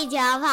[0.00, 0.48] 地球跑。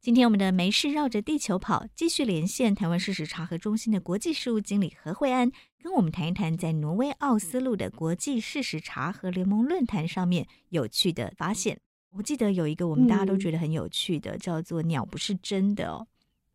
[0.00, 5.50] 今天我们的没事绕着地球跑，继续连线台湾事实查核中心的国际事务经理何惠安，
[5.82, 11.80] 跟我们谈一谈在挪威奥斯陆的国际事实查核联盟论坛上面有趣的发现。
[12.12, 16.06] 我记得有一个我们大家都觉得很有趣的，嗯、叫做“鸟不是真的”哦。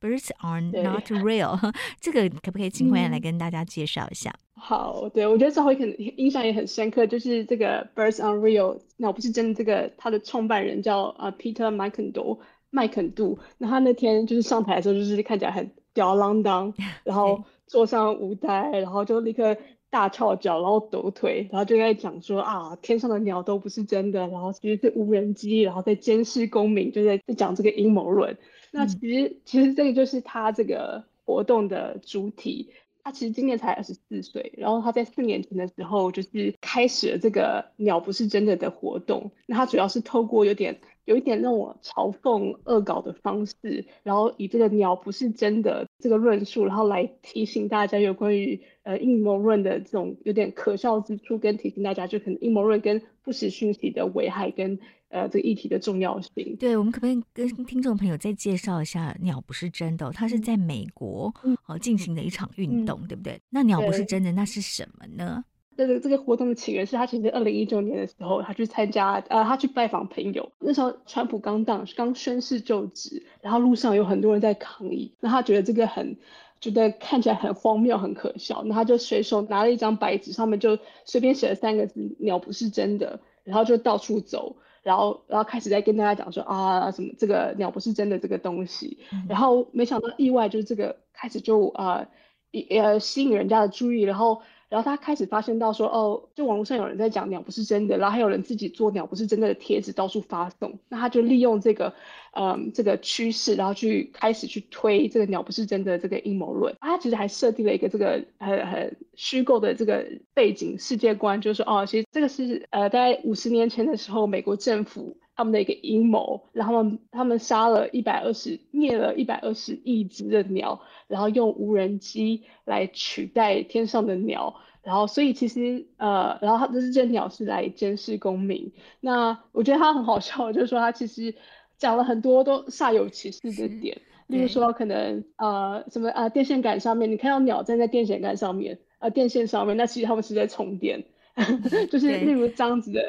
[0.01, 1.57] Birds are not real，
[2.01, 4.31] 这个可不可以请惠安来跟大家介绍一下？
[4.55, 9.53] 嗯、好，对，我觉得这回可能印象也很深刻，就是这个 Birds aren't real，鸟不是真的。
[9.53, 12.39] 这个他的创办人叫呃 Peter 麦肯多
[12.71, 16.73] 麦肯杜，那他那天就是上台的时候，就是看起来很吊儿郎当，
[17.05, 19.55] 然后坐上舞台，然后就立刻
[19.89, 28.35] 大翘脚，然后抖腿，然后就在讲说啊，天上的鸟都不是真的，然后其实是无人机，然后在监视公民，就在在讲这个阴谋论。
[28.71, 32.71] 那其实，其实这个就是他这个活动的主体。
[33.03, 39.31] 他其实今年才二十四岁，然后他在四年前的时候就是开始了这个“鸟不是真的”的活动。
[39.47, 54.77] 那他主要是透过有点有一点让我嘲讽、恶搞的方式，然后以这个“鸟不是真的”这个论述，然后来提醒大家有关于呃阴谋论的这种有点可笑之处，跟提醒大家就可能阴谋论跟不实讯息的危害跟。
[55.11, 60.09] 呃，这个议题的重要性，对，我们可不可以跟听众朋友再介绍一下“鸟不是真的”？
[60.15, 61.33] 它是在美国
[61.67, 63.39] 哦进行的一场运动，嗯、对不对？
[63.49, 65.43] 那“鸟不是真的”，那是什么呢？
[65.75, 70.49] 这个这个活动的起源是他其实二零一九年的时候，他去参加，呃，他去拜访朋友。
[70.59, 76.15] 那时候川普刚当，刚宣誓就职，然后路上有很多人在抗议，那他觉得这个很，
[76.59, 84.55] 觉得看起来很荒谬、很可笑，那他就随手拿了一张白纸，上面就随便写了三个字“鸟不是真的”，然后就到处走。
[84.83, 88.99] 然后，然后开始在跟大家讲说啊，什么这个鸟不是真的这个东西。
[89.11, 92.07] 嗯、然后没想到意外就是这个开始就啊，
[92.51, 94.41] 呃，呃吸引人家的注意，然后。
[94.71, 100.79] 然后他开始发现到说，哦，就网络上有人在讲鸟不是真的，然后还有人自己做鸟不是真的的贴纸到处发送。
[100.87, 101.93] 那他就利用这个，
[102.31, 106.73] 嗯，这个趋势，然后去开始去推这个鸟不是真的这个阴谋论。
[106.79, 120.81] 他其实还设定了一个这个很很虚构的这个背景世界观，就是说，哦，其实这个是呃，大概五十年前的时候，美国政府他们的一个阴谋，然后他们他们杀了一百二十，灭了一百二十亿只的鸟。
[121.07, 128.71] 然后用无人机来取代天上的鸟，然后所以其实呃，然后他这只鸟是来监视公民。
[129.01, 131.35] 那我觉得他很好笑，就是说他其实
[131.77, 141.03] 讲了很多都煞有其事的点，例如说可能呃什么啊、呃、电线杆上面，你看到鸟站在电线杆上面，呃电线上面，那其实他们是在充电。
[141.89, 143.01] 就是例如这样子的，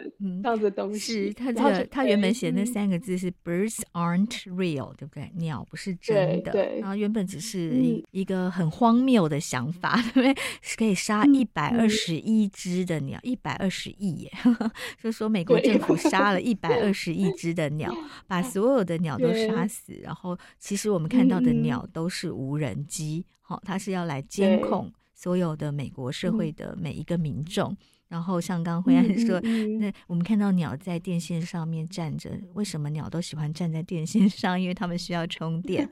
[0.42, 0.98] 这样子的东西。
[0.98, 5.30] 是他这个，他原本写那三个字是 “birds aren't real”，对不对？
[5.36, 6.52] 鸟不是真的。
[6.78, 10.42] 然后原本只是一个很荒谬的想法， 对不对？
[10.60, 14.32] 是可以杀一百二十一只的鸟，一百二十亿耶！
[15.02, 17.94] 就是说美国政府杀了一百二十亿只的鸟，
[18.26, 19.92] 把所有的鸟都杀死。
[20.02, 27.76] 然后其实我们看到的鸟都是无人机，好，它是要来监控所有的美国社会的每一个民众。
[28.12, 34.61] 然后像刚刚惠安 说，那我们看到鸟在电线上面站着，为什么鸟都喜欢站在电线上？
[34.61, 35.88] 因为它们需要充电。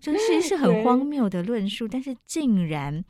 [0.00, 3.04] 这其实 是很荒谬的论述，但是竟然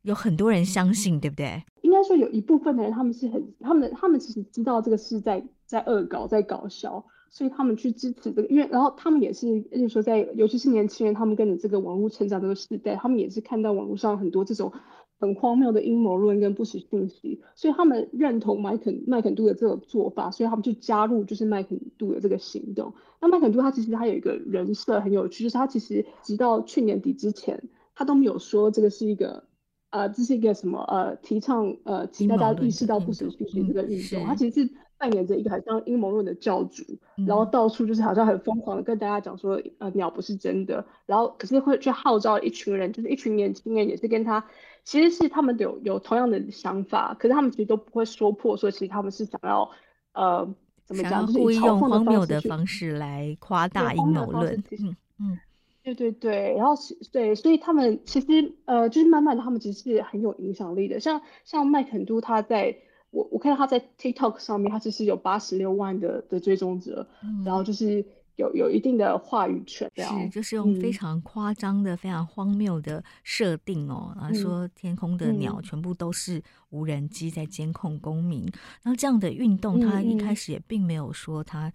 [0.00, 1.62] 有很多人相信，对不对？
[1.82, 14.72] 应该说有一部分的人，他们是很，他们他们其实知道这个是在在恶搞，在搞笑，所以他们去支持这个，因为然后他们也是，就是说在，尤其是年轻人，他们跟着这个网络成长这个时代，他们也是看到网络上很多这种
[15.20, 22.94] 很荒谬的阴谋论跟不实信息，所以他们认同麦肯麦肯杜的这个做法，所以他们就加入就是麦肯杜的这个行动。
[23.20, 27.62] 那麦肯杜他其实他有一个人设很有趣，就是他其实直到去年底之前，
[27.94, 29.44] 他都没有说这个是一个。
[29.90, 30.80] 呃，这是一个什么？
[30.88, 36.84] 呃，提倡呃，请大家意识到不实讯息这个运动，他其实是扮演着一个好像阴谋论的教主，
[37.16, 44.44] 嗯，然后到处就是好像很疯狂的跟大家讲说，呃，鸟不是真的，然后可是会去号召一群人，就是一群年轻人也是跟他，
[44.84, 49.68] 其实是他们有有同样的想法，可是他们其实都不会说破，说其实他们是想要
[50.12, 50.48] 呃，
[50.84, 55.38] 怎么讲，故意用荒谬的方式来夸大阴谋论，嗯嗯。
[55.82, 56.74] 对对对，然后
[57.10, 58.26] 对，所以他们其实
[58.66, 61.00] 呃，就是慢慢的，他们其实是很有影响力的。
[61.00, 62.76] 像像麦肯都，他在
[63.10, 68.04] 我我看到他在 TikTok 上面，他其实有八十六万的的追踪者，嗯，然后就是
[68.36, 69.90] 有有一定的话语权。
[69.96, 78.44] 是，就是用非常夸张的、嗯、非常荒谬的设定哦，啊、嗯，说天空的鸟全部都是无人机在监控公民。
[78.44, 81.72] 嗯、然后这样的运动，他一开始也并没有说他、嗯、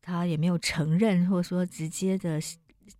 [0.00, 2.40] 他也没有承认，或者说直接的。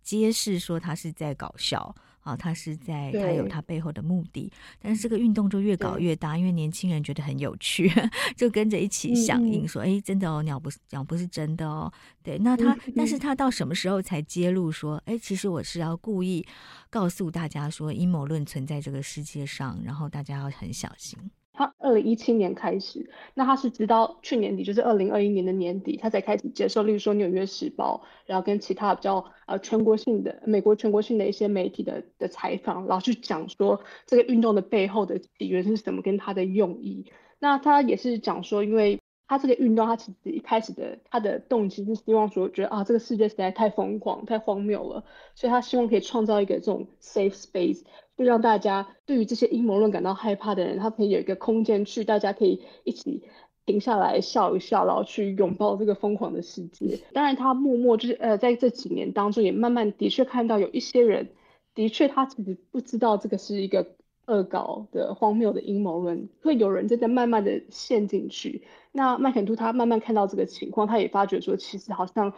[0.01, 7.91] 揭示说他是在搞笑啊，他是在他有他背后的目的，但是这个运动就越搞越大，因为年轻人觉得很有趣，
[8.35, 11.91] 就跟着一起响应说：“哎、嗯，真的哦，鸟不是鸟不是真的哦。”
[12.21, 16.45] 对，那他、嗯，但是他到什么时候才揭露说：“哎，其实我是要故意
[16.89, 21.17] 告诉大家说阴谋论存在这个世界上，然后大家要很小心。”
[21.59, 37.11] 他二零一七年开始，那他是直到去年底，就是二零二一年的年底，他才开始接受，例如说《纽约时报》，然后跟其他比较呃全国性的美国全国性的一些媒体的的采访，然后去讲说这个运动的背后的起源是什么，跟他的用意。
[37.39, 38.98] 那他也是讲说，因为
[39.29, 45.05] 他这个运动，他其实一开始的他的动机是希望说，觉得啊这个世界实在太疯狂、太荒谬了，
[45.35, 47.83] 所以他希望可以创造一个这种 safe space。
[48.17, 53.23] 就让大家对于这些阴谋论感到害怕的人，他可以有一个空间去，大家可以一起
[53.65, 56.99] 停下来笑一笑，然后去拥抱这个疯狂的世界。
[57.13, 61.29] 当然，他默默就是呃，在这几年当中，也慢慢的确看到有一些人，
[61.75, 63.87] 的确他其实不知道这个是一个
[64.29, 68.63] 恶搞的荒谬的阴谋论，会有人真的慢慢的陷进去。
[68.91, 72.33] 那麦肯杜他慢慢看到这个情况，他也发觉说，其实好像。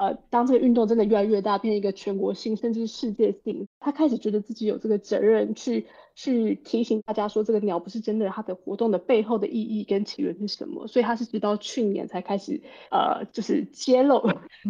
[0.00, 10.86] 呃，当这个运动真的越来越大，变成一个全国性甚至世界性，他开始觉得自己有这个责任去去提醒大家说，这个鸟不是真的，它的活动的背后的意义跟起源是什么。
[10.86, 12.58] 所以他是直到去年才开始，
[12.90, 14.22] 呃，就是揭露、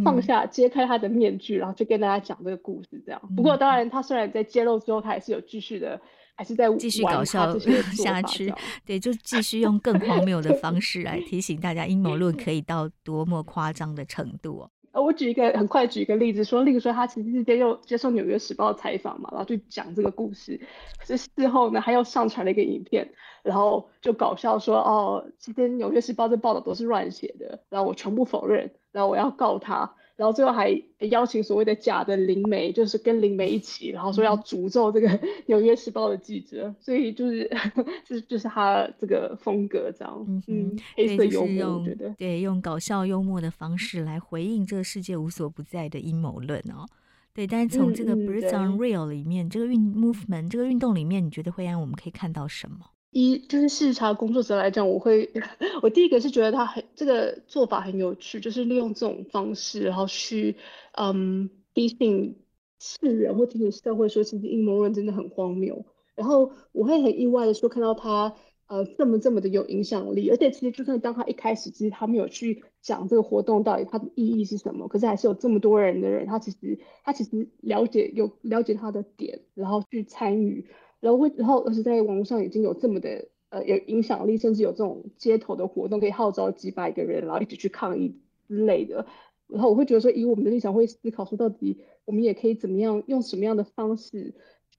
[0.05, 3.01] 放下、揭开他的面具，然后就跟大家讲这个故事。
[3.07, 3.23] 这样。
[3.37, 6.01] 不过当然，他虽然在揭露之后，他还是有继续的，
[6.41, 7.55] 还是在继续搞笑
[7.93, 8.51] 下去。
[8.87, 14.71] 对，就继续用更荒谬的方式来提醒大家，阴谋论可以到多么夸张的程度哦。
[14.93, 20.59] 呃，我举一个很快举一个例子，说，例如说他其实是接受接受《纽约时报》采访嘛，然后就讲这个故事，
[20.99, 23.07] 可是事后呢，他又上传了一个影片，
[23.43, 29.93] 然后就搞笑说，哦，今天《纽约时报》这报道都是乱写的，然后我全部否认，然后我要告他。
[30.21, 30.71] 然后最后还
[31.09, 35.09] 邀请所谓的假的灵媒，就是跟灵媒一起，然后说要诅咒这个
[35.47, 37.51] 《纽约时报》的记者，所以就是
[38.05, 42.15] 就是就是他这个风格这样，嗯，嗯黑色幽默，我觉得。
[42.19, 46.85] 对，用搞笑幽默的方式来回应这个世界无所不在的阴谋论哦，
[47.33, 52.77] 对，但是从这个 Birds Aren't Real 里面，这个运 movement 这个运动里面，你觉得会让我们可以看到什么？
[53.11, 55.29] 一就是视察工作者来讲，我会，
[55.83, 60.57] 我第一个是觉得他很这个做法很有趣，就是利用这种方式，然后去
[60.93, 62.37] 嗯提醒
[62.79, 65.85] 世人或提醒社会说，其实阴谋论真的很荒谬。
[66.15, 68.35] 然后我会很意外的说，看到他
[68.67, 80.69] 呃这么这么的有影响力，而且其实就算当他一开始其实他没有去讲这个活动到底它的意义是什么，可是还是有这么多人的人，他其实他其实了解有了解他的点，然后去参与。
[81.01, 89.07] 然后会，然后而且在网络上已经有这么的呃有影响力，甚至有这种街头的活动，可以号召几百个人，然后一起去抗议之类的。
[89.49, 94.35] 然后我会觉得说，以我们的立场会思考说，到底我们也可以怎么样，用什么样的方式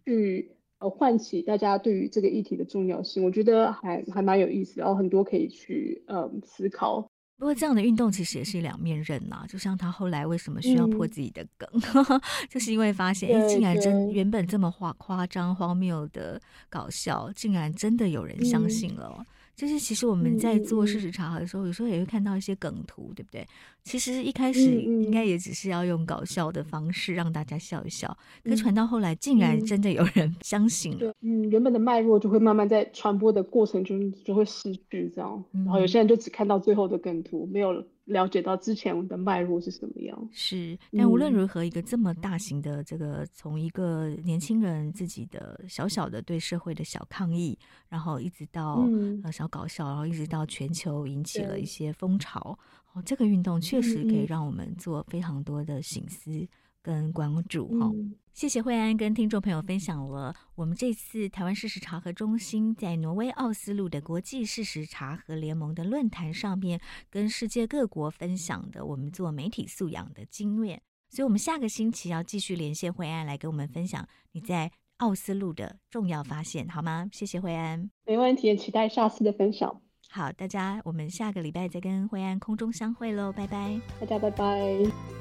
[0.05, 3.25] 去呃唤起大家对于这个议题的重要性。
[3.25, 7.10] 我觉得还还蛮有意思，然后很多可以去呃思考。
[7.41, 19.11] 不过这样的运动其实也是两面刃呐、啊，就像他后来为什么需要破自己的梗，嗯、 就是因为发现，哎，竟然真原本这么夸夸张、荒谬的搞笑，竟然真的有人相信了。
[19.17, 19.25] 嗯
[19.61, 23.45] 就是其实我们在做事实查核的时候，有时候也会看到一些梗图，对不对？
[23.83, 31.13] 其实一开始应该也只是要用搞笑的方式让大家笑一笑，可传到后来，竟然真的有人相信了。
[31.21, 35.43] 嗯，原本的脉络就会慢慢在传播的过程中就会失去，这样。
[35.51, 40.29] 然后有些人就只看到最后的梗图，没有了解到之前的脉络是什么样。
[40.31, 48.85] 是，但无论如何，一个这么大型的这个，从一个年轻人自己的小小的对社会的小抗议，然后一直到
[49.23, 52.57] 呃小搞笑，然后一直到全球引起了一些风潮。
[52.93, 56.45] 哦，这个运动确实可以让我们做非常多的醒思
[56.81, 57.67] 跟关注。
[57.79, 70.81] 哈、嗯，谢谢惠安跟听众朋友分享了我们这次台湾事实查核中心在挪威奥斯陆的国际事实查核联盟的论坛上面，跟世界各国分享的我们做媒体素养的经验。
[71.09, 77.09] 所以，我们下个星期要继续连线惠安来跟我们分享你在奥斯陆的重要发现，好吗？
[77.11, 79.81] 谢谢惠安，没问题，期待下次的分享。
[80.09, 85.20] 好，大家，我们下个礼拜再跟惠安空中相会喽，拜拜，大家拜拜。